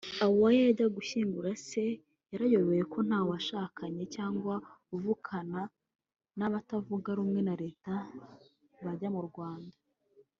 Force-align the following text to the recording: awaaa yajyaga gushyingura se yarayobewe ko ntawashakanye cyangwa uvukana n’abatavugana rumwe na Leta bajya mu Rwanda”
awaaa 0.25 0.59
yajyaga 0.63 0.93
gushyingura 0.97 1.51
se 1.67 1.83
yarayobewe 2.31 2.83
ko 2.93 2.99
ntawashakanye 3.07 4.03
cyangwa 4.15 4.55
uvukana 4.95 5.61
n’abatavugana 6.37 7.17
rumwe 7.17 7.39
na 7.47 7.53
Leta 7.63 7.93
bajya 8.85 9.09
mu 9.15 9.21
Rwanda” 9.29 9.75